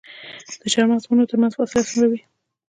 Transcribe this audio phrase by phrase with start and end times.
[0.61, 2.19] د چهارمغز د ونو ترمنځ فاصله څومره وي؟